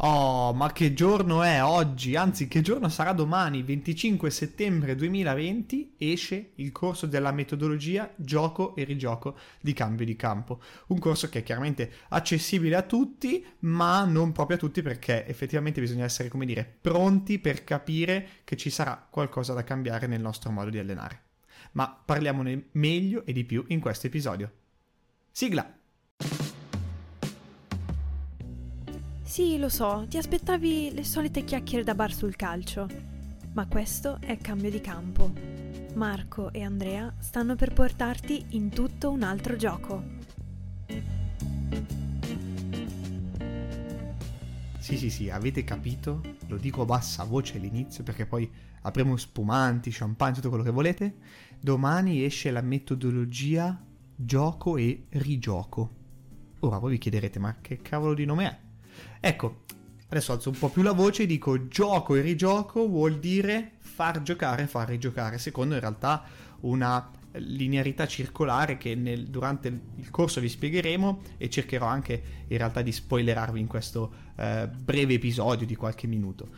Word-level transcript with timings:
Oh, 0.00 0.52
ma 0.52 0.70
che 0.70 0.94
giorno 0.94 1.42
è 1.42 1.60
oggi? 1.60 2.14
Anzi, 2.14 2.46
che 2.46 2.60
giorno 2.60 2.88
sarà 2.88 3.12
domani? 3.12 3.64
25 3.64 4.30
settembre 4.30 4.94
2020 4.94 5.94
esce 5.98 6.52
il 6.56 6.70
corso 6.70 7.06
della 7.06 7.32
metodologia 7.32 8.08
gioco 8.14 8.76
e 8.76 8.84
rigioco 8.84 9.36
di 9.60 9.72
cambio 9.72 10.06
di 10.06 10.14
campo. 10.14 10.62
Un 10.88 11.00
corso 11.00 11.28
che 11.28 11.40
è 11.40 11.42
chiaramente 11.42 11.90
accessibile 12.10 12.76
a 12.76 12.82
tutti, 12.82 13.44
ma 13.60 14.04
non 14.04 14.30
proprio 14.30 14.56
a 14.56 14.60
tutti 14.60 14.82
perché 14.82 15.26
effettivamente 15.26 15.80
bisogna 15.80 16.04
essere, 16.04 16.28
come 16.28 16.46
dire, 16.46 16.78
pronti 16.80 17.40
per 17.40 17.64
capire 17.64 18.28
che 18.44 18.56
ci 18.56 18.70
sarà 18.70 19.04
qualcosa 19.10 19.52
da 19.52 19.64
cambiare 19.64 20.06
nel 20.06 20.20
nostro 20.20 20.52
modo 20.52 20.70
di 20.70 20.78
allenare. 20.78 21.22
Ma 21.72 21.88
parliamone 21.88 22.68
meglio 22.72 23.26
e 23.26 23.32
di 23.32 23.42
più 23.42 23.64
in 23.66 23.80
questo 23.80 24.06
episodio. 24.06 24.52
Sigla! 25.32 25.77
Sì, 29.38 29.56
lo 29.56 29.68
so, 29.68 30.04
ti 30.08 30.16
aspettavi 30.16 30.92
le 30.92 31.04
solite 31.04 31.44
chiacchiere 31.44 31.84
da 31.84 31.94
bar 31.94 32.12
sul 32.12 32.34
calcio. 32.34 32.88
Ma 33.52 33.68
questo 33.68 34.18
è 34.20 34.36
cambio 34.36 34.68
di 34.68 34.80
campo. 34.80 35.32
Marco 35.94 36.52
e 36.52 36.64
Andrea 36.64 37.14
stanno 37.20 37.54
per 37.54 37.72
portarti 37.72 38.46
in 38.48 38.68
tutto 38.70 39.12
un 39.12 39.22
altro 39.22 39.54
gioco. 39.54 40.02
Sì, 44.80 44.96
sì, 44.96 45.08
sì, 45.08 45.30
avete 45.30 45.62
capito? 45.62 46.20
Lo 46.48 46.56
dico 46.56 46.82
a 46.82 46.86
bassa 46.86 47.22
voce 47.22 47.58
all'inizio 47.58 48.02
perché 48.02 48.26
poi 48.26 48.50
apriamo 48.82 49.16
spumanti, 49.16 49.92
champagne, 49.92 50.34
tutto 50.34 50.48
quello 50.48 50.64
che 50.64 50.72
volete. 50.72 51.14
Domani 51.60 52.24
esce 52.24 52.50
la 52.50 52.60
metodologia 52.60 53.80
gioco 54.16 54.76
e 54.76 55.06
rigioco. 55.10 55.94
Ora 56.58 56.78
voi 56.78 56.90
vi 56.90 56.98
chiederete, 56.98 57.38
ma 57.38 57.54
che 57.60 57.76
cavolo 57.76 58.14
di 58.14 58.24
nome 58.24 58.44
è? 58.44 58.66
Ecco, 59.20 59.62
adesso 60.08 60.32
alzo 60.32 60.50
un 60.50 60.58
po' 60.58 60.68
più 60.68 60.82
la 60.82 60.92
voce 60.92 61.24
e 61.24 61.26
dico 61.26 61.68
gioco 61.68 62.14
e 62.14 62.20
rigioco 62.20 62.86
vuol 62.86 63.18
dire 63.18 63.72
far 63.78 64.22
giocare 64.22 64.62
e 64.62 64.66
far 64.66 64.88
rigiocare, 64.88 65.38
secondo 65.38 65.74
in 65.74 65.80
realtà 65.80 66.24
una 66.60 67.10
linearità 67.32 68.06
circolare 68.06 68.78
che 68.78 68.94
nel, 68.94 69.26
durante 69.26 69.68
il 69.96 70.10
corso 70.10 70.40
vi 70.40 70.48
spiegheremo 70.48 71.22
e 71.36 71.50
cercherò 71.50 71.86
anche 71.86 72.22
in 72.46 72.56
realtà 72.56 72.80
di 72.82 72.92
spoilerarvi 72.92 73.60
in 73.60 73.66
questo 73.66 74.12
eh, 74.36 74.68
breve 74.68 75.14
episodio 75.14 75.66
di 75.66 75.76
qualche 75.76 76.06
minuto. 76.06 76.48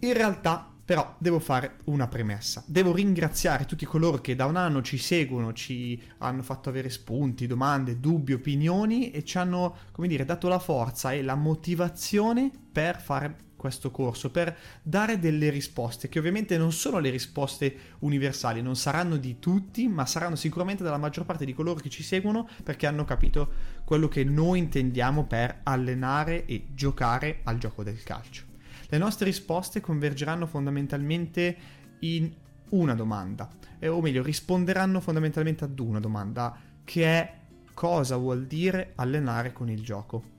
In 0.00 0.12
realtà 0.12 0.73
però 0.84 1.14
devo 1.18 1.38
fare 1.38 1.78
una 1.84 2.08
premessa. 2.08 2.62
Devo 2.66 2.92
ringraziare 2.92 3.64
tutti 3.64 3.84
coloro 3.84 4.20
che 4.20 4.36
da 4.36 4.46
un 4.46 4.56
anno 4.56 4.82
ci 4.82 4.98
seguono, 4.98 5.52
ci 5.52 6.00
hanno 6.18 6.42
fatto 6.42 6.68
avere 6.68 6.90
spunti, 6.90 7.46
domande, 7.46 8.00
dubbi, 8.00 8.32
opinioni 8.34 9.10
e 9.10 9.24
ci 9.24 9.38
hanno, 9.38 9.76
come 9.92 10.08
dire, 10.08 10.24
dato 10.24 10.48
la 10.48 10.58
forza 10.58 11.12
e 11.12 11.22
la 11.22 11.34
motivazione 11.34 12.50
per 12.72 13.00
fare 13.00 13.36
questo 13.64 13.90
corso, 13.90 14.30
per 14.30 14.54
dare 14.82 15.18
delle 15.18 15.48
risposte 15.48 16.10
che 16.10 16.18
ovviamente 16.18 16.58
non 16.58 16.70
sono 16.70 16.98
le 16.98 17.08
risposte 17.08 17.74
universali, 18.00 18.60
non 18.60 18.76
saranno 18.76 19.16
di 19.16 19.38
tutti, 19.38 19.88
ma 19.88 20.04
saranno 20.04 20.36
sicuramente 20.36 20.82
della 20.82 20.98
maggior 20.98 21.24
parte 21.24 21.46
di 21.46 21.54
coloro 21.54 21.80
che 21.80 21.88
ci 21.88 22.02
seguono 22.02 22.46
perché 22.62 22.86
hanno 22.86 23.06
capito 23.06 23.50
quello 23.84 24.06
che 24.06 24.22
noi 24.22 24.58
intendiamo 24.58 25.24
per 25.24 25.60
allenare 25.62 26.44
e 26.44 26.66
giocare 26.74 27.40
al 27.44 27.56
gioco 27.56 27.82
del 27.82 28.02
calcio. 28.02 28.52
Le 28.88 28.98
nostre 28.98 29.26
risposte 29.26 29.80
convergeranno 29.80 30.46
fondamentalmente 30.46 31.56
in 32.00 32.32
una 32.70 32.94
domanda, 32.94 33.48
eh, 33.78 33.88
o 33.88 34.00
meglio, 34.00 34.22
risponderanno 34.22 35.00
fondamentalmente 35.00 35.64
ad 35.64 35.78
una 35.78 36.00
domanda, 36.00 36.56
che 36.84 37.04
è 37.04 37.34
cosa 37.72 38.16
vuol 38.16 38.46
dire 38.46 38.92
allenare 38.96 39.52
con 39.52 39.68
il 39.68 39.82
gioco. 39.82 40.33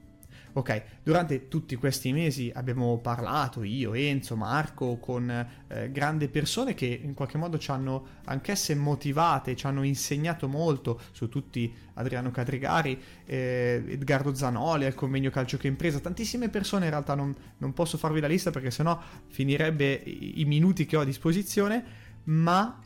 Ok, 0.58 0.84
durante 1.04 1.50
tutti 1.50 1.76
questi 1.76 2.14
mesi 2.14 2.50
abbiamo 2.56 2.98
parlato, 3.00 3.62
io, 3.62 3.94
Enzo, 3.94 4.38
Marco, 4.38 5.00
con 5.00 5.30
eh, 5.30 5.92
grandi 5.92 6.30
persone 6.30 6.74
che 6.74 6.86
in 6.86 7.14
qualche 7.14 7.38
modo 7.38 7.58
ci 7.58 7.72
hanno 7.72 8.22
anch'esse 8.24 8.74
motivate, 8.74 9.54
ci 9.58 9.66
hanno 9.66 9.84
insegnato 9.84 10.48
molto, 10.48 11.02
su 11.12 11.28
tutti 11.28 11.76
Adriano 11.96 12.32
Cadrigari, 12.32 12.98
eh, 13.26 13.84
Edgardo 13.86 14.34
Zanoli, 14.34 14.86
al 14.86 14.94
convegno 14.94 15.30
Calcio 15.30 15.58
che 15.58 15.68
Impresa, 15.68 16.00
tantissime 16.00 16.48
persone 16.48 16.86
in 16.86 16.92
realtà 16.92 17.16
non, 17.16 17.36
non 17.58 17.74
posso 17.74 17.98
farvi 17.98 18.22
la 18.22 18.28
lista 18.28 18.52
perché 18.52 18.72
sennò 18.72 18.98
finirebbe 19.28 19.92
i, 20.06 20.46
minuti 20.46 20.86
che 20.86 20.96
ho 20.96 21.02
a 21.02 21.06
disposizione, 21.06 21.84
ma, 22.24 22.80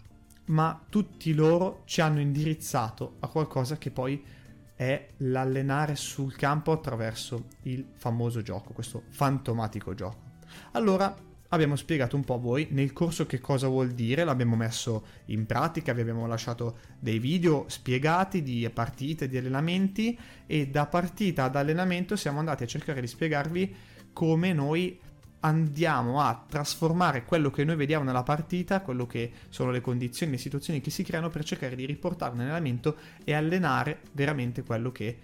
ma 0.46 0.86
tutti 0.90 1.36
loro 1.36 1.84
ci 1.86 2.02
hanno 2.02 2.20
indirizzato 2.20 3.18
a 3.20 3.28
qualcosa 3.28 3.78
che 3.78 3.92
poi 3.92 4.38
è 4.80 5.08
l'allenare 5.18 5.98
sul 5.98 6.38
campo 6.38 6.72
attraverso 6.72 7.48
il 7.64 7.86
famoso 7.98 8.42
gioco, 8.42 8.72
questo 8.72 9.04
fantomatico 9.10 9.94
gioco. 9.94 10.38
Allora 10.72 11.14
abbiamo 11.50 11.76
spiegato 11.76 12.16
un 12.16 12.24
po' 12.24 12.36
a 12.36 12.38
voi 12.38 12.70
nel 12.72 12.94
corso 12.94 13.26
che 13.26 13.42
cosa 13.42 13.68
vuol 13.68 13.90
dire, 13.90 14.24
l'abbiamo 14.24 14.56
messo 14.56 15.06
in 15.26 15.46
pratica, 15.46 15.92
vi 15.92 16.00
abbiamo 16.00 16.26
lasciato 16.28 16.78
dei 16.98 17.20
video 17.20 17.66
spiegati 17.68 18.42
di 18.42 18.70
partite, 18.74 19.28
di 19.28 19.36
allenamenti 19.36 20.18
e 20.46 20.70
da 20.70 20.86
partita 20.86 21.44
ad 21.44 21.58
allenamento 21.58 22.16
siamo 22.16 22.40
andati 22.40 22.64
a 22.64 22.68
cercare 22.68 23.02
di 23.02 23.08
spiegarvi 23.08 23.76
come 24.14 24.54
noi 24.54 24.98
andiamo 25.42 26.22
a 26.22 26.46
trasformare 26.48 27.26
quello 27.26 27.50
che 27.50 27.64
noi 27.64 27.76
vediamo 27.76 28.04
nella 28.04 28.24
partita, 28.24 28.82
quello 28.82 29.06
che 29.06 29.32
sono 29.50 29.72
le 29.72 29.82
condizioni, 29.82 30.34
le 30.34 30.38
situazioni 30.38 30.82
che 30.82 30.90
si 30.90 31.04
creano 31.04 31.30
per 31.30 31.44
cercare 31.44 31.76
di 31.76 31.86
riportarle 31.86 32.38
nell'allenamento 32.38 32.98
e 33.24 33.34
allenare 33.34 34.02
veramente 34.12 34.64
quello 34.64 34.92
che 34.92 35.18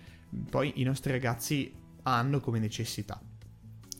poi 0.49 0.73
i 0.75 0.83
nostri 0.83 1.11
ragazzi 1.11 1.73
hanno 2.03 2.39
come 2.39 2.59
necessità. 2.59 3.19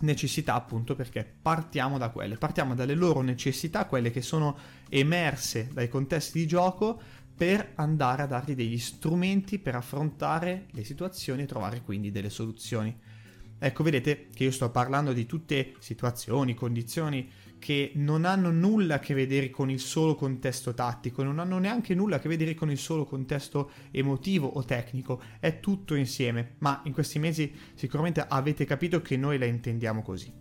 Necessità 0.02 0.54
appunto 0.54 0.96
perché 0.96 1.26
partiamo 1.42 1.98
da 1.98 2.10
quelle, 2.10 2.38
partiamo 2.38 2.76
dalle 2.76 2.96
loro 2.96 3.22
necessità, 3.22 3.86
quelle 3.86 4.12
che 4.12 4.22
sono 4.22 4.58
emerse 4.90 5.70
dai 5.72 5.90
contesti 5.90 6.40
di 6.40 6.48
gioco 6.48 7.00
per 7.36 7.74
andare 7.76 8.24
a 8.24 8.28
dargli 8.28 8.56
degli 8.56 8.78
strumenti 8.78 9.60
per 9.60 9.76
affrontare 9.76 10.68
le 10.72 10.84
situazioni 10.84 11.44
e 11.44 11.48
trovare 11.48 11.82
quindi 11.82 12.12
delle 12.12 12.30
soluzioni. 12.30 12.98
Ecco, 13.58 13.84
vedete 13.84 14.28
che 14.34 14.44
io 14.44 14.52
sto 14.52 14.70
parlando 14.70 15.14
di 15.14 15.26
tutte 15.26 15.74
situazioni, 15.80 16.54
condizioni 16.54 17.30
che 17.58 17.94
non 17.96 18.26
hanno 18.26 18.52
nulla 18.52 18.96
a 18.96 19.00
che 19.00 19.14
vedere 19.14 19.50
con 19.50 19.70
il 19.70 19.80
solo 19.80 20.16
contesto 20.16 20.74
tattico, 20.74 21.24
non 21.24 21.40
hanno 21.40 21.58
neanche 21.58 21.96
nulla 21.96 22.18
a 22.18 22.20
che 22.20 22.28
vedere 22.28 22.54
con 22.54 22.70
il 22.70 22.78
solo 22.78 23.06
contesto 23.06 23.72
emotivo 23.92 24.48
o 24.48 24.64
tecnico, 24.64 25.22
è 25.40 25.60
tutto 25.60 25.96
insieme, 25.96 26.56
ma 26.60 26.82
in 26.84 26.94
questi 26.94 27.18
mesi 27.18 27.52
sicuramente 27.74 28.24
avete 28.28 28.66
capito 28.66 29.02
che 29.02 29.18
noi 29.18 29.38
la 29.38 29.46
intendiamo 29.46 30.04
così. 30.04 30.32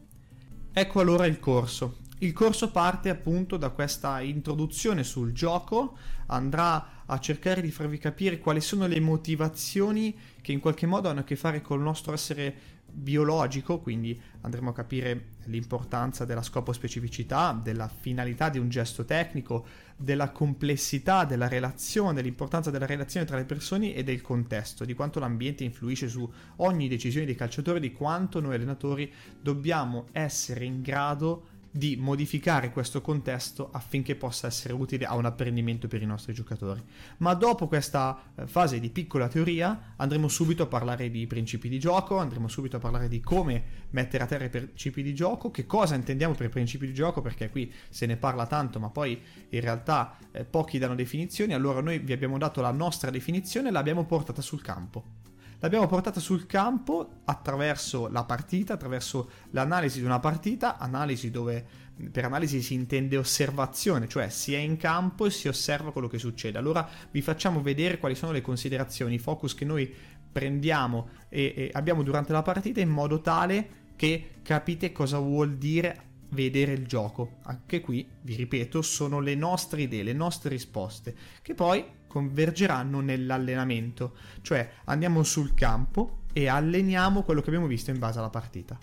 Ecco 0.72 1.00
allora 1.00 1.24
il 1.26 1.38
corso. 1.38 1.98
Il 2.18 2.32
corso 2.32 2.70
parte 2.70 3.10
appunto 3.10 3.56
da 3.56 3.70
questa 3.70 4.20
introduzione 4.20 5.04
sul 5.04 5.32
gioco, 5.32 5.96
andrà 6.26 7.04
a 7.06 7.18
cercare 7.18 7.60
di 7.60 7.70
farvi 7.70 7.98
capire 7.98 8.38
quali 8.38 8.60
sono 8.60 8.86
le 8.86 8.98
motivazioni 8.98 10.16
che 10.40 10.52
in 10.52 10.60
qualche 10.60 10.86
modo 10.86 11.08
hanno 11.08 11.20
a 11.20 11.24
che 11.24 11.36
fare 11.36 11.60
col 11.60 11.80
nostro 11.80 12.12
essere 12.12 12.73
biologico, 12.94 13.80
quindi 13.80 14.18
andremo 14.42 14.70
a 14.70 14.72
capire 14.72 15.32
l'importanza 15.44 16.24
della 16.24 16.42
scopo 16.42 16.72
specificità, 16.72 17.58
della 17.60 17.88
finalità 17.88 18.48
di 18.48 18.58
un 18.58 18.68
gesto 18.68 19.04
tecnico, 19.04 19.66
della 19.96 20.30
complessità 20.30 21.24
della 21.24 21.48
relazione, 21.48 22.14
dell'importanza 22.14 22.70
della 22.70 22.86
relazione 22.86 23.26
tra 23.26 23.36
le 23.36 23.44
persone 23.44 23.94
e 23.94 24.02
del 24.02 24.22
contesto, 24.22 24.84
di 24.84 24.94
quanto 24.94 25.20
l'ambiente 25.20 25.64
influisce 25.64 26.08
su 26.08 26.30
ogni 26.56 26.88
decisione 26.88 27.26
dei 27.26 27.34
calciatori, 27.34 27.80
di 27.80 27.92
quanto 27.92 28.40
noi 28.40 28.54
allenatori 28.54 29.12
dobbiamo 29.40 30.06
essere 30.12 30.64
in 30.64 30.82
grado 30.82 31.48
di 31.48 31.53
modificare 31.98 32.70
questo 32.70 33.00
contesto 33.00 33.70
affinché 33.72 34.14
possa 34.14 34.46
essere 34.46 34.74
utile 34.74 35.06
a 35.06 35.16
un 35.16 35.24
apprendimento 35.24 35.88
per 35.88 36.02
i 36.02 36.06
nostri 36.06 36.32
giocatori. 36.32 36.82
Ma 37.18 37.34
dopo 37.34 37.66
questa 37.66 38.30
eh, 38.36 38.46
fase 38.46 38.78
di 38.78 38.90
piccola 38.90 39.26
teoria 39.26 39.94
andremo 39.96 40.28
subito 40.28 40.62
a 40.62 40.66
parlare 40.66 41.10
di 41.10 41.26
principi 41.26 41.68
di 41.68 41.80
gioco, 41.80 42.18
andremo 42.18 42.46
subito 42.46 42.76
a 42.76 42.80
parlare 42.80 43.08
di 43.08 43.20
come 43.20 43.62
mettere 43.90 44.22
a 44.22 44.26
terra 44.26 44.44
i 44.44 44.50
principi 44.50 45.02
di 45.02 45.14
gioco, 45.14 45.50
che 45.50 45.66
cosa 45.66 45.96
intendiamo 45.96 46.34
per 46.34 46.48
principi 46.48 46.86
di 46.86 46.94
gioco, 46.94 47.20
perché 47.20 47.50
qui 47.50 47.72
se 47.88 48.06
ne 48.06 48.16
parla 48.16 48.46
tanto, 48.46 48.78
ma 48.78 48.90
poi 48.90 49.20
in 49.48 49.60
realtà 49.60 50.16
eh, 50.30 50.44
pochi 50.44 50.78
danno 50.78 50.94
definizioni, 50.94 51.54
allora 51.54 51.80
noi 51.80 51.98
vi 51.98 52.12
abbiamo 52.12 52.38
dato 52.38 52.60
la 52.60 52.70
nostra 52.70 53.10
definizione 53.10 53.68
e 53.68 53.72
l'abbiamo 53.72 54.04
portata 54.04 54.40
sul 54.42 54.62
campo 54.62 55.22
l'abbiamo 55.64 55.86
portata 55.86 56.20
sul 56.20 56.44
campo 56.44 57.20
attraverso 57.24 58.08
la 58.08 58.24
partita, 58.24 58.74
attraverso 58.74 59.30
l'analisi 59.52 60.00
di 60.00 60.04
una 60.04 60.20
partita, 60.20 60.76
analisi 60.76 61.30
dove 61.30 61.64
per 62.12 62.26
analisi 62.26 62.60
si 62.60 62.74
intende 62.74 63.16
osservazione, 63.16 64.06
cioè 64.06 64.28
si 64.28 64.52
è 64.52 64.58
in 64.58 64.76
campo 64.76 65.24
e 65.24 65.30
si 65.30 65.48
osserva 65.48 65.90
quello 65.90 66.06
che 66.06 66.18
succede. 66.18 66.58
Allora 66.58 66.86
vi 67.10 67.22
facciamo 67.22 67.62
vedere 67.62 67.98
quali 67.98 68.14
sono 68.14 68.32
le 68.32 68.42
considerazioni, 68.42 69.14
i 69.14 69.18
focus 69.18 69.54
che 69.54 69.64
noi 69.64 69.90
prendiamo 70.30 71.08
e, 71.30 71.54
e 71.56 71.70
abbiamo 71.72 72.02
durante 72.02 72.32
la 72.32 72.42
partita 72.42 72.80
in 72.80 72.90
modo 72.90 73.22
tale 73.22 73.82
che 73.96 74.32
capite 74.42 74.92
cosa 74.92 75.18
vuol 75.18 75.56
dire 75.56 76.12
vedere 76.28 76.72
il 76.72 76.86
gioco. 76.86 77.38
Anche 77.44 77.80
qui, 77.80 78.06
vi 78.20 78.34
ripeto, 78.34 78.82
sono 78.82 79.18
le 79.18 79.34
nostre 79.34 79.80
idee, 79.80 80.02
le 80.02 80.12
nostre 80.12 80.50
risposte, 80.50 81.14
che 81.40 81.54
poi 81.54 81.82
convergeranno 82.14 83.00
nell'allenamento, 83.00 84.14
cioè 84.42 84.70
andiamo 84.84 85.24
sul 85.24 85.52
campo 85.52 86.18
e 86.32 86.46
alleniamo 86.46 87.24
quello 87.24 87.40
che 87.40 87.48
abbiamo 87.48 87.66
visto 87.66 87.90
in 87.90 87.98
base 87.98 88.20
alla 88.20 88.30
partita. 88.30 88.78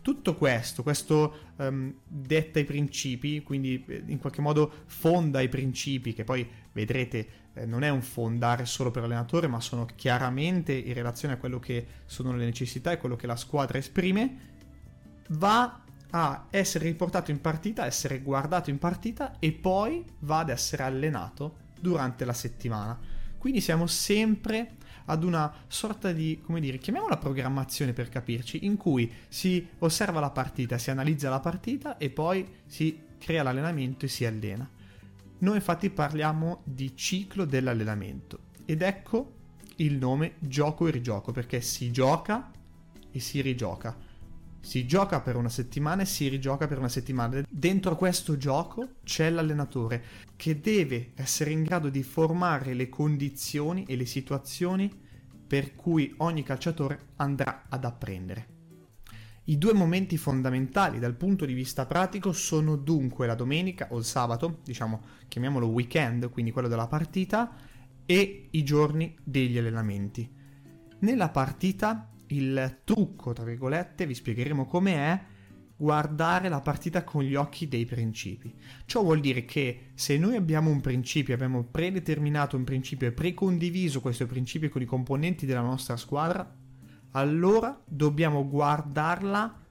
tutto 0.00 0.34
questo, 0.34 0.82
questo 0.82 1.52
um, 1.56 1.94
detta 2.06 2.58
i 2.58 2.64
principi, 2.64 3.42
quindi 3.42 3.84
eh, 3.86 4.02
in 4.06 4.18
qualche 4.18 4.42
modo 4.42 4.70
fonda 4.86 5.40
i 5.40 5.48
principi, 5.48 6.12
che 6.12 6.24
poi 6.24 6.46
vedrete 6.72 7.26
eh, 7.54 7.64
non 7.66 7.82
è 7.82 7.88
un 7.88 8.02
fondare 8.02 8.66
solo 8.66 8.90
per 8.90 9.02
l'allenatore, 9.02 9.46
ma 9.46 9.60
sono 9.60 9.86
chiaramente 9.94 10.72
in 10.72 10.92
relazione 10.92 11.34
a 11.34 11.36
quello 11.38 11.58
che 11.58 11.86
sono 12.04 12.34
le 12.34 12.44
necessità 12.44 12.92
e 12.92 12.98
quello 12.98 13.16
che 13.16 13.26
la 13.26 13.36
squadra 13.36 13.78
esprime, 13.78 14.52
va 15.28 15.82
a 16.10 16.46
essere 16.50 16.84
riportato 16.84 17.30
in 17.30 17.40
partita, 17.40 17.86
essere 17.86 18.20
guardato 18.20 18.70
in 18.70 18.78
partita 18.78 19.38
e 19.38 19.52
poi 19.52 20.04
va 20.20 20.40
ad 20.40 20.50
essere 20.50 20.82
allenato 20.82 21.62
durante 21.84 22.24
la 22.24 22.32
settimana. 22.32 22.98
Quindi 23.36 23.60
siamo 23.60 23.86
sempre 23.86 24.76
ad 25.04 25.22
una 25.22 25.52
sorta 25.66 26.12
di, 26.12 26.40
come 26.42 26.60
dire, 26.60 26.78
chiamiamola 26.78 27.18
programmazione 27.18 27.92
per 27.92 28.08
capirci, 28.08 28.64
in 28.64 28.78
cui 28.78 29.12
si 29.28 29.68
osserva 29.80 30.18
la 30.18 30.30
partita, 30.30 30.78
si 30.78 30.90
analizza 30.90 31.28
la 31.28 31.40
partita 31.40 31.98
e 31.98 32.08
poi 32.08 32.48
si 32.64 33.02
crea 33.18 33.42
l'allenamento 33.42 34.06
e 34.06 34.08
si 34.08 34.24
allena. 34.24 34.66
Noi 35.40 35.56
infatti 35.56 35.90
parliamo 35.90 36.62
di 36.64 36.96
ciclo 36.96 37.44
dell'allenamento 37.44 38.38
ed 38.64 38.80
ecco 38.80 39.32
il 39.76 39.98
nome 39.98 40.36
gioco 40.38 40.86
e 40.86 40.90
rigioco 40.90 41.32
perché 41.32 41.60
si 41.60 41.90
gioca 41.90 42.50
e 43.10 43.20
si 43.20 43.42
rigioca. 43.42 43.94
Si 44.64 44.86
gioca 44.86 45.20
per 45.20 45.36
una 45.36 45.50
settimana 45.50 46.02
e 46.02 46.06
si 46.06 46.26
rigioca 46.26 46.66
per 46.66 46.78
una 46.78 46.88
settimana. 46.88 47.42
Dentro 47.46 47.96
questo 47.96 48.38
gioco 48.38 48.94
c'è 49.04 49.28
l'allenatore 49.28 50.02
che 50.36 50.58
deve 50.58 51.12
essere 51.16 51.50
in 51.50 51.62
grado 51.62 51.90
di 51.90 52.02
formare 52.02 52.72
le 52.72 52.88
condizioni 52.88 53.84
e 53.84 53.94
le 53.94 54.06
situazioni 54.06 54.90
per 55.46 55.74
cui 55.74 56.14
ogni 56.16 56.42
calciatore 56.42 57.08
andrà 57.16 57.66
ad 57.68 57.84
apprendere. 57.84 58.48
I 59.44 59.58
due 59.58 59.74
momenti 59.74 60.16
fondamentali 60.16 60.98
dal 60.98 61.14
punto 61.14 61.44
di 61.44 61.52
vista 61.52 61.84
pratico 61.84 62.32
sono 62.32 62.76
dunque 62.76 63.26
la 63.26 63.34
domenica 63.34 63.88
o 63.90 63.98
il 63.98 64.04
sabato, 64.04 64.60
diciamo 64.64 65.02
chiamiamolo 65.28 65.66
weekend, 65.66 66.30
quindi 66.30 66.52
quello 66.52 66.68
della 66.68 66.86
partita, 66.86 67.54
e 68.06 68.48
i 68.50 68.64
giorni 68.64 69.14
degli 69.22 69.58
allenamenti. 69.58 70.26
Nella 71.00 71.28
partita 71.28 72.08
il 72.28 72.80
trucco, 72.84 73.32
tra 73.32 73.44
virgolette, 73.44 74.06
vi 74.06 74.14
spiegheremo 74.14 74.66
come 74.66 74.94
è 74.94 75.20
guardare 75.76 76.48
la 76.48 76.60
partita 76.60 77.02
con 77.04 77.22
gli 77.22 77.34
occhi 77.34 77.68
dei 77.68 77.84
principi. 77.84 78.54
Ciò 78.86 79.02
vuol 79.02 79.20
dire 79.20 79.44
che 79.44 79.90
se 79.94 80.16
noi 80.16 80.36
abbiamo 80.36 80.70
un 80.70 80.80
principio, 80.80 81.34
abbiamo 81.34 81.64
predeterminato 81.64 82.56
un 82.56 82.64
principio 82.64 83.08
e 83.08 83.12
precondiviso 83.12 84.00
questo 84.00 84.26
principio 84.26 84.68
con 84.68 84.82
i 84.82 84.86
componenti 84.86 85.46
della 85.46 85.60
nostra 85.60 85.96
squadra, 85.96 86.56
allora 87.12 87.80
dobbiamo 87.84 88.48
guardarla 88.48 89.62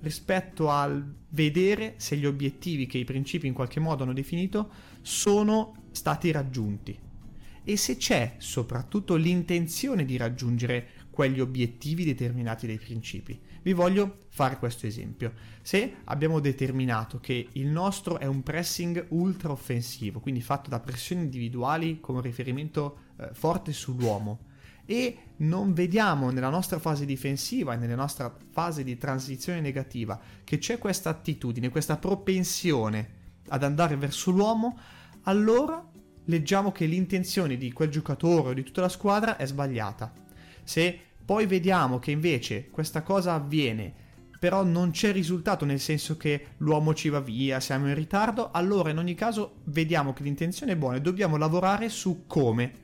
rispetto 0.00 0.70
al 0.70 1.14
vedere 1.30 1.94
se 1.96 2.16
gli 2.16 2.26
obiettivi 2.26 2.86
che 2.86 2.98
i 2.98 3.04
principi 3.04 3.46
in 3.46 3.54
qualche 3.54 3.80
modo 3.80 4.02
hanno 4.02 4.12
definito 4.12 4.70
sono 5.00 5.84
stati 5.92 6.30
raggiunti 6.30 6.98
e 7.64 7.76
se 7.78 7.96
c'è 7.96 8.34
soprattutto 8.36 9.16
l'intenzione 9.16 10.04
di 10.04 10.18
raggiungere 10.18 10.88
quegli 11.14 11.40
obiettivi 11.40 12.04
determinati 12.04 12.66
dai 12.66 12.78
principi. 12.78 13.40
Vi 13.62 13.72
voglio 13.72 14.24
fare 14.28 14.58
questo 14.58 14.86
esempio. 14.86 15.32
Se 15.62 15.94
abbiamo 16.04 16.40
determinato 16.40 17.18
che 17.20 17.48
il 17.52 17.68
nostro 17.68 18.18
è 18.18 18.26
un 18.26 18.42
pressing 18.42 19.06
ultra 19.10 19.52
offensivo, 19.52 20.20
quindi 20.20 20.42
fatto 20.42 20.68
da 20.68 20.80
pressioni 20.80 21.22
individuali 21.22 22.00
con 22.00 22.20
riferimento 22.20 22.98
eh, 23.16 23.30
forte 23.32 23.72
sull'uomo, 23.72 24.52
e 24.86 25.16
non 25.36 25.72
vediamo 25.72 26.30
nella 26.30 26.50
nostra 26.50 26.78
fase 26.78 27.06
difensiva 27.06 27.72
e 27.72 27.76
nella 27.76 27.94
nostra 27.94 28.34
fase 28.50 28.84
di 28.84 28.98
transizione 28.98 29.60
negativa 29.60 30.20
che 30.44 30.58
c'è 30.58 30.76
questa 30.76 31.08
attitudine, 31.08 31.70
questa 31.70 31.96
propensione 31.96 33.22
ad 33.48 33.62
andare 33.62 33.96
verso 33.96 34.30
l'uomo, 34.30 34.78
allora 35.22 35.82
leggiamo 36.26 36.72
che 36.72 36.86
l'intenzione 36.86 37.56
di 37.56 37.72
quel 37.72 37.88
giocatore 37.88 38.48
o 38.48 38.52
di 38.52 38.62
tutta 38.62 38.82
la 38.82 38.88
squadra 38.88 39.36
è 39.36 39.46
sbagliata. 39.46 40.23
Se 40.64 40.98
poi 41.24 41.46
vediamo 41.46 41.98
che 41.98 42.10
invece 42.10 42.68
questa 42.70 43.02
cosa 43.02 43.34
avviene, 43.34 43.92
però 44.38 44.62
non 44.62 44.90
c'è 44.90 45.12
risultato 45.12 45.64
nel 45.64 45.80
senso 45.80 46.16
che 46.16 46.48
l'uomo 46.58 46.92
ci 46.92 47.08
va 47.08 47.20
via, 47.20 47.60
siamo 47.60 47.88
in 47.88 47.94
ritardo, 47.94 48.50
allora 48.50 48.90
in 48.90 48.98
ogni 48.98 49.14
caso 49.14 49.60
vediamo 49.64 50.12
che 50.12 50.22
l'intenzione 50.22 50.72
è 50.72 50.76
buona 50.76 50.96
e 50.96 51.00
dobbiamo 51.00 51.36
lavorare 51.36 51.88
su 51.88 52.24
come. 52.26 52.82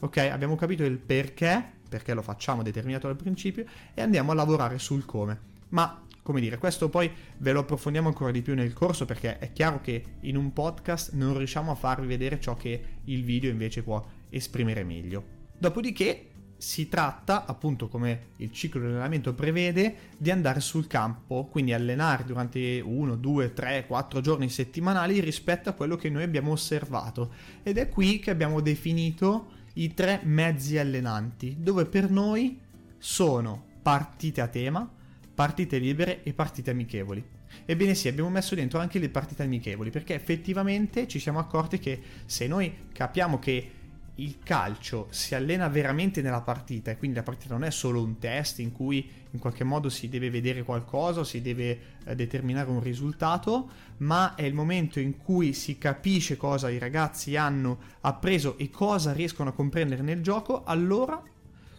Ok, 0.00 0.18
abbiamo 0.18 0.56
capito 0.56 0.84
il 0.84 0.98
perché, 0.98 1.64
perché 1.88 2.12
lo 2.12 2.20
facciamo 2.20 2.62
determinato 2.62 3.06
dal 3.06 3.16
principio, 3.16 3.64
e 3.94 4.02
andiamo 4.02 4.32
a 4.32 4.34
lavorare 4.34 4.78
sul 4.78 5.06
come. 5.06 5.52
Ma 5.70 6.04
come 6.24 6.40
dire, 6.40 6.56
questo 6.56 6.88
poi 6.88 7.10
ve 7.38 7.52
lo 7.52 7.60
approfondiamo 7.60 8.08
ancora 8.08 8.30
di 8.30 8.40
più 8.40 8.54
nel 8.54 8.72
corso 8.72 9.04
perché 9.04 9.38
è 9.38 9.52
chiaro 9.52 9.82
che 9.82 10.02
in 10.20 10.38
un 10.38 10.54
podcast 10.54 11.12
non 11.12 11.36
riusciamo 11.36 11.70
a 11.70 11.74
farvi 11.74 12.06
vedere 12.06 12.40
ciò 12.40 12.56
che 12.56 12.82
il 13.04 13.22
video 13.24 13.50
invece 13.50 13.82
può 13.82 14.02
esprimere 14.30 14.84
meglio. 14.84 15.22
Dopodiché 15.58 16.30
si 16.64 16.88
tratta, 16.88 17.44
appunto 17.44 17.88
come 17.88 18.28
il 18.36 18.50
ciclo 18.50 18.80
di 18.80 18.86
allenamento 18.86 19.34
prevede, 19.34 20.12
di 20.16 20.30
andare 20.30 20.60
sul 20.60 20.86
campo, 20.86 21.44
quindi 21.44 21.74
allenare 21.74 22.24
durante 22.24 22.80
1, 22.80 23.16
2, 23.16 23.52
3, 23.52 23.84
4 23.86 24.20
giorni 24.22 24.48
settimanali 24.48 25.20
rispetto 25.20 25.68
a 25.68 25.74
quello 25.74 25.96
che 25.96 26.08
noi 26.08 26.22
abbiamo 26.22 26.52
osservato. 26.52 27.34
Ed 27.62 27.76
è 27.76 27.90
qui 27.90 28.18
che 28.18 28.30
abbiamo 28.30 28.60
definito 28.62 29.50
i 29.74 29.92
tre 29.92 30.20
mezzi 30.24 30.78
allenanti, 30.78 31.56
dove 31.58 31.84
per 31.84 32.10
noi 32.10 32.58
sono 32.96 33.62
partite 33.82 34.40
a 34.40 34.48
tema, 34.48 34.90
partite 35.34 35.76
libere 35.76 36.22
e 36.22 36.32
partite 36.32 36.70
amichevoli. 36.70 37.22
Ebbene 37.66 37.94
sì, 37.94 38.08
abbiamo 38.08 38.30
messo 38.30 38.54
dentro 38.54 38.78
anche 38.78 38.98
le 38.98 39.10
partite 39.10 39.42
amichevoli, 39.42 39.90
perché 39.90 40.14
effettivamente 40.14 41.06
ci 41.06 41.18
siamo 41.18 41.38
accorti 41.38 41.78
che 41.78 42.00
se 42.24 42.46
noi 42.46 42.74
capiamo 42.90 43.38
che 43.38 43.70
il 44.16 44.38
calcio 44.44 45.08
si 45.10 45.34
allena 45.34 45.68
veramente 45.68 46.22
nella 46.22 46.40
partita 46.40 46.90
e 46.90 46.96
quindi 46.96 47.16
la 47.16 47.22
partita 47.24 47.54
non 47.54 47.64
è 47.64 47.70
solo 47.70 48.02
un 48.02 48.18
test 48.18 48.60
in 48.60 48.70
cui 48.70 49.10
in 49.30 49.40
qualche 49.40 49.64
modo 49.64 49.88
si 49.88 50.08
deve 50.08 50.30
vedere 50.30 50.62
qualcosa, 50.62 51.24
si 51.24 51.42
deve 51.42 51.78
eh, 52.04 52.14
determinare 52.14 52.70
un 52.70 52.80
risultato, 52.80 53.68
ma 53.98 54.36
è 54.36 54.42
il 54.42 54.54
momento 54.54 55.00
in 55.00 55.16
cui 55.16 55.52
si 55.52 55.78
capisce 55.78 56.36
cosa 56.36 56.70
i 56.70 56.78
ragazzi 56.78 57.34
hanno 57.34 57.78
appreso 58.02 58.56
e 58.58 58.70
cosa 58.70 59.12
riescono 59.12 59.50
a 59.50 59.52
comprendere 59.52 60.02
nel 60.02 60.22
gioco, 60.22 60.62
allora 60.64 61.20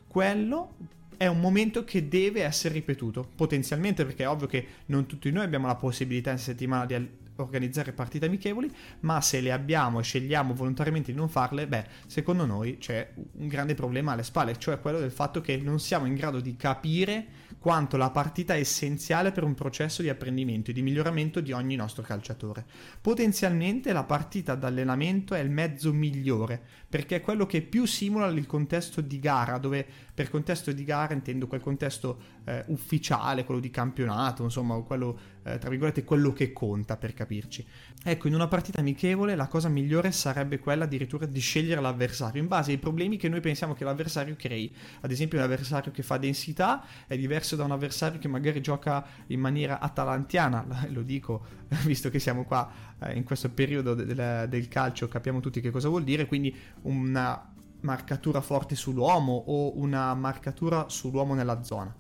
quello 0.08 0.76
è 1.18 1.28
un 1.28 1.40
momento 1.40 1.86
che 1.86 2.10
deve 2.10 2.44
essere 2.44 2.74
ripetuto, 2.74 3.26
potenzialmente 3.36 4.04
perché 4.04 4.24
è 4.24 4.30
ovvio 4.30 4.48
che 4.48 4.68
non 4.88 5.06
tutti 5.06 5.32
noi 5.32 5.46
abbiamo 5.46 5.68
la 5.68 5.76
possibilità 5.76 6.32
in 6.32 6.38
settimana 6.38 6.86
di 6.86 6.94
organizzare 7.38 7.94
partite 7.94 8.26
amichevoli, 8.26 8.72
ma 9.02 9.22
se 9.22 9.42
le 9.42 9.52
abbiamo 9.52 10.00
e 10.00 10.04
scegliamo 10.04 10.54
volontariamente 10.54 11.12
di 11.12 11.18
non 11.18 11.30
farle, 11.30 11.68
beh, 11.68 11.86
secondo 12.08 12.46
noi 12.46 12.78
c'è 12.78 13.12
un 13.16 13.48
grande 13.48 13.76
problema 13.76 14.14
alle 14.14 14.24
spalle, 14.24 14.58
cioè 14.58 14.80
quello 14.80 15.00
del 15.00 15.12
fatto 15.12 15.42
che 15.42 15.58
non 15.58 15.80
siamo 15.80 16.06
in 16.06 16.16
grado 16.16 16.40
di 16.40 16.56
capire 16.56 17.44
quanto 17.60 17.98
la 17.98 18.12
partita 18.12 18.54
è 18.54 18.60
essenziale 18.60 19.32
per 19.32 19.44
un 19.44 19.56
processo 19.56 20.04
di 20.04 20.10
apprendimento 20.10 20.70
e 20.70 20.74
di 20.74 20.84
miglioramento 20.84 21.42
di 21.42 21.52
ogni 21.52 21.76
nostro 21.76 22.04
calciatore. 22.04 22.64
Potenzialmente 23.02 23.92
la 23.92 24.04
partita 24.04 24.54
d'allenamento 24.54 25.34
è 25.34 25.40
il 25.40 25.50
mezzo 25.50 25.92
migliore, 25.92 26.62
perché 26.88 27.16
è 27.16 27.22
quello 27.22 27.48
che 27.48 27.64
più 27.64 27.86
simula 27.86 28.28
il 28.28 28.46
contesto 28.46 29.02
di 29.02 29.20
gara, 29.20 29.58
dove 29.58 29.86
per 30.14 30.30
contesto 30.30 30.72
di 30.72 30.84
gara 30.84 31.14
intendo 31.14 31.48
quel 31.48 31.62
contesto 31.62 32.20
eh, 32.46 32.64
ufficiale, 32.68 33.44
quello 33.46 33.60
di 33.60 33.72
campionato, 33.72 34.44
insomma, 34.44 34.80
quello, 34.82 35.20
eh, 35.46 35.60
tra 35.60 35.70
virgolette, 35.70 36.04
quello 36.04 36.34
che 36.34 36.52
conta 36.52 36.98
per 36.98 37.14
capirci. 37.14 37.66
Ecco, 38.04 38.28
in 38.28 38.34
una 38.34 38.48
partita 38.48 38.80
amichevole 38.80 39.36
la 39.36 39.48
cosa 39.48 39.70
migliore 39.70 40.12
sarebbe 40.12 40.58
quella 40.58 40.86
addirittura 40.86 41.28
di 41.28 41.40
scegliere 41.40 41.80
l'avversario 41.82 42.42
in 42.42 42.48
base 42.48 42.72
ai 42.72 42.80
problemi 42.80 43.18
che 43.18 43.30
noi 43.30 43.42
pensiamo 43.42 43.74
che 43.76 43.84
l'avversario 43.84 44.36
crei. 44.36 44.74
Ad 45.02 45.12
esempio, 45.12 45.38
un 45.38 45.44
avversario 45.44 45.92
che 45.92 46.02
fa 46.02 46.18
densità 46.18 46.84
è 47.06 47.16
diverso 47.16 47.56
da 47.56 47.64
un 47.64 47.72
avversario 47.72 48.20
che 48.20 48.28
magari 48.28 48.60
gioca 48.60 49.06
in 49.28 49.40
maniera 49.40 49.80
atalantiana, 49.80 50.66
lo 50.90 51.04
dico 51.04 51.46
visto 51.86 52.10
che 52.10 52.18
siamo 52.18 52.44
qua 52.44 52.72
eh, 53.00 53.16
in 53.16 53.24
questo 53.24 53.50
periodo 53.52 53.94
del, 53.94 54.48
del 54.50 54.68
calcio, 54.68 55.08
capiamo 55.08 55.42
tutti 55.42 55.62
che 55.62 55.70
cosa 55.70 55.90
vuol 55.90 56.04
dire, 56.04 56.26
quindi 56.26 56.56
una 56.84 57.54
marcatura 57.82 58.42
forte 58.42 58.74
sull'uomo 58.74 59.44
o 59.46 59.78
una 59.78 60.12
marcatura 60.16 60.90
sull'uomo 60.90 61.36
nella 61.36 61.62
zona 61.62 61.96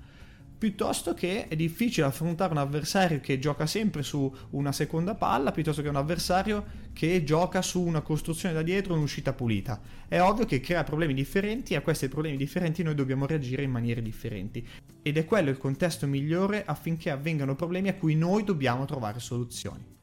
piuttosto 0.57 1.13
che 1.13 1.47
è 1.47 1.55
difficile 1.55 2.07
affrontare 2.07 2.51
un 2.51 2.59
avversario 2.59 3.19
che 3.19 3.39
gioca 3.39 3.65
sempre 3.65 4.03
su 4.03 4.33
una 4.51 4.71
seconda 4.71 5.15
palla, 5.15 5.51
piuttosto 5.51 5.81
che 5.81 5.89
un 5.89 5.95
avversario 5.95 6.83
che 6.93 7.23
gioca 7.23 7.61
su 7.61 7.81
una 7.81 8.01
costruzione 8.01 8.53
da 8.53 8.61
dietro 8.61 8.93
un'uscita 8.93 9.33
pulita. 9.33 9.81
È 10.07 10.19
ovvio 10.19 10.45
che 10.45 10.61
crea 10.61 10.83
problemi 10.83 11.13
differenti 11.13 11.73
e 11.73 11.77
a 11.77 11.81
questi 11.81 12.07
problemi 12.07 12.37
differenti 12.37 12.83
noi 12.83 12.95
dobbiamo 12.95 13.25
reagire 13.25 13.63
in 13.63 13.71
maniere 13.71 14.01
differenti. 14.01 14.65
Ed 15.01 15.17
è 15.17 15.25
quello 15.25 15.49
il 15.49 15.57
contesto 15.57 16.07
migliore 16.07 16.63
affinché 16.65 17.11
avvengano 17.11 17.55
problemi 17.55 17.89
a 17.89 17.95
cui 17.95 18.15
noi 18.15 18.43
dobbiamo 18.43 18.85
trovare 18.85 19.19
soluzioni. 19.19 19.93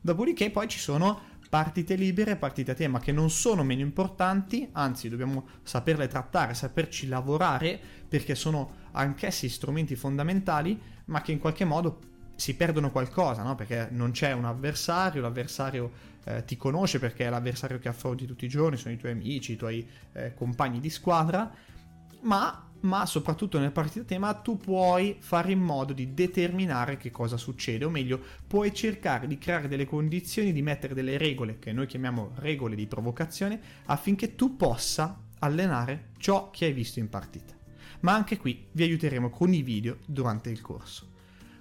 Dopodiché 0.00 0.50
poi 0.50 0.68
ci 0.68 0.78
sono 0.78 1.36
partite 1.48 1.94
libere, 1.94 2.36
partite 2.36 2.72
a 2.72 2.74
tema 2.74 3.00
che 3.00 3.12
non 3.12 3.30
sono 3.30 3.62
meno 3.62 3.80
importanti, 3.80 4.68
anzi 4.72 5.08
dobbiamo 5.08 5.46
saperle 5.62 6.06
trattare, 6.06 6.54
saperci 6.54 7.08
lavorare 7.08 7.80
perché 8.06 8.34
sono 8.34 8.86
anch'essi 8.92 9.48
strumenti 9.48 9.96
fondamentali, 9.96 10.80
ma 11.06 11.22
che 11.22 11.32
in 11.32 11.38
qualche 11.38 11.64
modo 11.64 12.00
si 12.34 12.54
perdono 12.54 12.90
qualcosa, 12.90 13.42
no? 13.42 13.54
perché 13.54 13.88
non 13.90 14.12
c'è 14.12 14.32
un 14.32 14.44
avversario, 14.44 15.20
l'avversario 15.20 15.90
eh, 16.24 16.44
ti 16.44 16.56
conosce 16.56 16.98
perché 16.98 17.26
è 17.26 17.30
l'avversario 17.30 17.78
che 17.78 17.88
affronti 17.88 18.26
tutti 18.26 18.44
i 18.44 18.48
giorni, 18.48 18.76
sono 18.76 18.94
i 18.94 18.98
tuoi 18.98 19.12
amici, 19.12 19.52
i 19.52 19.56
tuoi 19.56 19.88
eh, 20.12 20.34
compagni 20.34 20.78
di 20.78 20.90
squadra, 20.90 21.50
ma 22.20 22.67
ma 22.80 23.06
soprattutto 23.06 23.58
nel 23.58 23.72
partita 23.72 24.04
tema 24.04 24.34
tu 24.34 24.56
puoi 24.56 25.16
fare 25.18 25.52
in 25.52 25.60
modo 25.60 25.92
di 25.92 26.14
determinare 26.14 26.96
che 26.96 27.10
cosa 27.10 27.36
succede, 27.36 27.84
o 27.84 27.90
meglio, 27.90 28.20
puoi 28.46 28.72
cercare 28.74 29.26
di 29.26 29.38
creare 29.38 29.68
delle 29.68 29.86
condizioni, 29.86 30.52
di 30.52 30.62
mettere 30.62 30.94
delle 30.94 31.18
regole, 31.18 31.58
che 31.58 31.72
noi 31.72 31.86
chiamiamo 31.86 32.32
regole 32.36 32.76
di 32.76 32.86
provocazione, 32.86 33.60
affinché 33.86 34.34
tu 34.34 34.56
possa 34.56 35.20
allenare 35.40 36.10
ciò 36.18 36.50
che 36.50 36.66
hai 36.66 36.72
visto 36.72 36.98
in 36.98 37.08
partita. 37.08 37.54
Ma 38.00 38.14
anche 38.14 38.36
qui 38.36 38.66
vi 38.72 38.84
aiuteremo 38.84 39.30
con 39.30 39.52
i 39.52 39.62
video 39.62 39.98
durante 40.06 40.50
il 40.50 40.60
corso. 40.60 41.06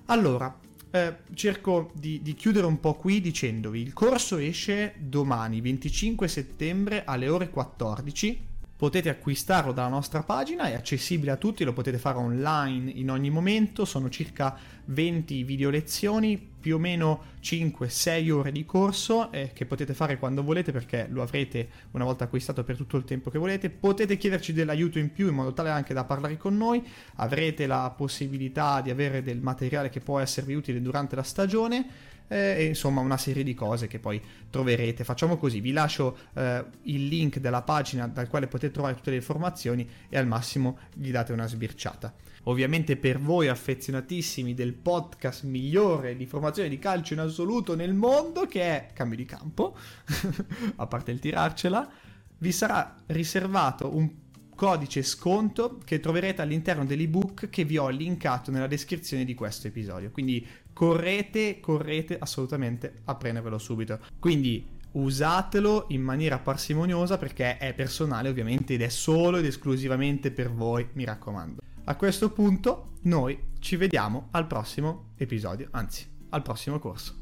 Allora, 0.06 0.56
eh, 0.92 1.18
cerco 1.34 1.92
di, 1.94 2.22
di, 2.22 2.34
chiudere 2.34 2.66
un 2.66 2.80
po' 2.80 2.94
qui 2.94 3.20
dicendovi 3.20 3.82
il 3.82 3.92
corso 3.92 4.38
esce 4.38 4.94
domani 4.98 5.60
25 5.60 6.30
settembre 6.30 7.04
alle 7.04 7.28
ore 7.28 7.50
14 7.50 8.46
potete 8.78 9.10
acquistarlo 9.10 9.72
dalla 9.72 9.90
nostra 9.90 10.22
pagina, 10.22 10.66
è 10.66 10.76
accessibile 10.76 11.32
a 11.32 11.36
tutti, 11.36 11.64
lo 11.64 11.74
potete 11.74 11.98
fare 11.98 12.20
online 12.20 12.92
in 12.92 13.10
ogni 13.10 13.32
momento, 13.32 13.86
sono 13.86 14.08
circa 14.10 14.56
20 14.88 15.44
video 15.44 15.70
lezioni, 15.70 16.38
più 16.38 16.76
o 16.76 16.80
meno 16.80 17.36
5-6 17.42 18.32
ore 18.32 18.52
di 18.52 18.66
corso 18.66 19.32
eh, 19.32 19.52
che 19.54 19.66
potete 19.66 19.94
fare 19.94 20.18
quando 20.18 20.44
volete 20.44 20.72
perché 20.72 21.08
lo 21.10 21.22
avrete 21.22 21.70
una 21.92 22.04
volta 22.04 22.26
acquistato 22.26 22.64
per 22.64 22.76
tutto 22.76 22.98
il 22.98 23.06
tempo 23.06 23.30
che 23.30 23.38
volete, 23.38 23.70
potete 23.70 24.18
chiederci 24.18 24.54
dell'aiuto 24.54 25.00
in 25.00 25.12
più 25.12 25.28
in 25.28 25.36
modo 25.36 25.54
tale 25.54 25.70
anche 25.70 25.94
da 25.94 26.04
parlare 26.04 26.38
con 26.38 26.58
noi, 26.58 26.86
avrete 27.16 27.68
la 27.68 27.94
possibilità 27.96 28.82
di 28.82 28.90
avere 28.90 29.22
del 29.22 29.40
materiale 29.40 29.90
che 29.90 30.00
può 30.00 30.20
esservi 30.20 30.54
utile 30.54 30.82
durante 30.82 31.16
la 31.16 31.24
stagione 31.24 32.16
eh, 32.28 32.56
e 32.58 32.66
insomma 32.66 33.02
una 33.02 33.18
serie 33.18 33.44
di 33.44 33.54
cose 33.54 33.88
che 33.88 34.00
poi 34.00 34.22
troverete. 34.50 35.04
Facciamo 35.04 35.38
così, 35.38 35.60
vi 35.60 35.72
lascio 35.72 36.18
eh, 36.34 36.64
il 36.84 37.08
link 37.08 37.40
della 37.40 37.62
pagina 37.62 38.08
dal 38.08 38.28
quale 38.28 38.48
potete 38.48 38.74
trovare 38.74 38.96
tutte 38.96 39.12
le 39.12 39.18
informazioni 39.18 39.88
e 40.10 40.18
al 40.18 40.28
massimo 40.28 40.80
gli 40.94 41.12
date 41.12 41.32
una 41.34 41.48
sbirciata. 41.48 42.14
Ovviamente 42.48 42.96
per 42.96 43.20
voi 43.20 43.50
affezionatissimi 43.50 44.54
del 44.54 44.74
podcast 44.74 45.44
migliore 45.44 46.16
di 46.16 46.26
formazione 46.26 46.70
di 46.70 46.80
calcio 46.80 47.14
in 47.14 47.20
assoluto 47.20 47.76
nel 47.76 47.94
mondo 47.94 48.46
che 48.46 48.62
è 48.62 48.88
Cambio 48.94 49.18
di 49.18 49.26
Campo, 49.26 49.76
a 50.76 50.88
parte 50.88 51.12
il 51.12 51.20
tirarcela, 51.20 51.90
vi 52.38 52.52
sarà 52.54 52.96
riservato 53.08 53.94
un 53.96 54.10
codice 54.56 55.04
sconto 55.04 55.80
che 55.84 56.00
troverete 56.00 56.42
all'interno 56.42 56.86
dell'ebook 56.86 57.50
che 57.50 57.66
vi 57.66 57.78
ho 57.78 57.90
linkato 57.90 58.50
nella 58.50 58.68
descrizione 58.68 59.26
di 59.26 59.34
questo 59.34 59.68
episodio. 59.68 60.10
Quindi 60.10 60.46
correte, 60.72 61.60
correte 61.60 62.18
assolutamente 62.18 63.02
a 63.06 63.16
prendervelo 63.16 63.58
subito. 63.58 64.00
Quindi 64.20 64.66
usatelo 64.94 65.88
in 65.90 66.02
maniera 66.02 66.40
parsimoniosa 66.40 67.18
perché 67.18 67.58
è 67.58 67.74
personale 67.74 68.30
ovviamente 68.30 68.76
ed 68.76 68.82
è 68.82 68.90
solo 68.90 69.38
ed 69.38 69.46
esclusivamente 69.46 70.32
per 70.32 70.50
voi, 70.50 70.88
mi 70.94 71.04
raccomando. 71.04 71.67
A 71.90 71.96
questo 71.96 72.32
punto 72.32 72.98
noi 73.04 73.52
ci 73.60 73.78
vediamo 73.78 74.28
al 74.32 74.46
prossimo 74.46 75.14
episodio, 75.16 75.70
anzi 75.72 76.06
al 76.32 76.42
prossimo 76.42 76.80
corso. 76.80 77.16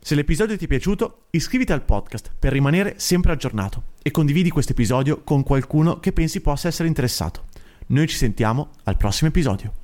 Se 0.00 0.16
l'episodio 0.16 0.56
ti 0.56 0.64
è 0.64 0.68
piaciuto, 0.68 1.26
iscriviti 1.30 1.70
al 1.70 1.84
podcast 1.84 2.34
per 2.36 2.50
rimanere 2.50 2.94
sempre 2.98 3.30
aggiornato 3.30 3.92
e 4.02 4.10
condividi 4.10 4.50
questo 4.50 4.72
episodio 4.72 5.22
con 5.22 5.44
qualcuno 5.44 6.00
che 6.00 6.12
pensi 6.12 6.40
possa 6.40 6.66
essere 6.66 6.88
interessato. 6.88 7.44
Noi 7.86 8.08
ci 8.08 8.16
sentiamo 8.16 8.70
al 8.82 8.96
prossimo 8.96 9.28
episodio. 9.28 9.83